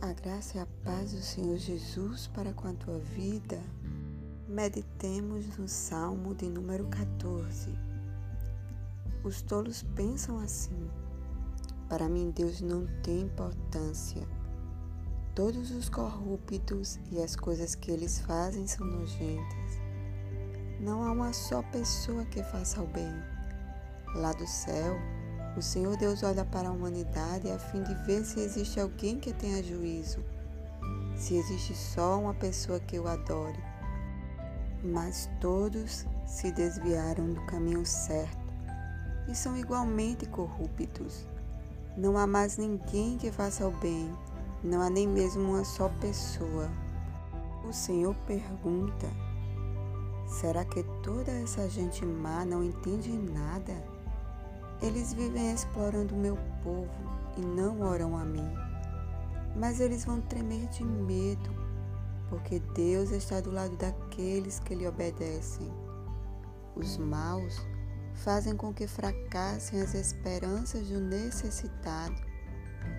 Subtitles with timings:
[0.00, 3.60] A graça e a paz do Senhor Jesus para com a tua vida.
[4.48, 7.70] Meditemos no Salmo de número 14.
[9.24, 10.90] Os tolos pensam assim:
[11.92, 14.26] para mim, Deus não tem importância.
[15.34, 19.78] Todos os corruptos e as coisas que eles fazem são nojentas.
[20.80, 23.12] Não há uma só pessoa que faça o bem.
[24.14, 24.96] Lá do céu,
[25.56, 29.34] o Senhor Deus olha para a humanidade a fim de ver se existe alguém que
[29.34, 30.24] tenha juízo,
[31.14, 33.58] se existe só uma pessoa que o adore.
[34.82, 38.42] Mas todos se desviaram do caminho certo
[39.28, 41.26] e são igualmente corruptos.
[41.96, 44.12] Não há mais ninguém que faça o bem,
[44.64, 46.70] não há nem mesmo uma só pessoa.
[47.68, 49.06] O Senhor pergunta:
[50.26, 53.74] será que toda essa gente má não entende nada?
[54.82, 56.90] Eles vivem explorando o meu povo
[57.36, 58.48] e não oram a mim.
[59.56, 61.50] Mas eles vão tremer de medo,
[62.28, 65.70] porque Deus está do lado daqueles que lhe obedecem.
[66.74, 67.60] Os maus
[68.14, 72.32] fazem com que fracassem as esperanças do necessitado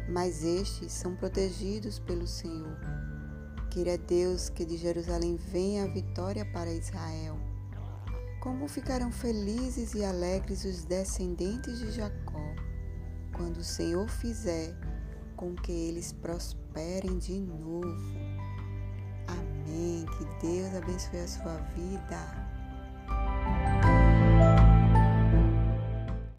[0.07, 2.77] mas estes são protegidos pelo Senhor.
[3.69, 7.39] Queira Deus que de Jerusalém venha a vitória para Israel.
[8.43, 12.43] Como ficarão felizes e alegres os descendentes de Jacó,
[13.31, 14.75] quando o Senhor fizer
[15.37, 17.87] com que eles prosperem de novo.
[19.29, 20.05] Amém.
[20.17, 22.52] Que Deus abençoe a sua vida.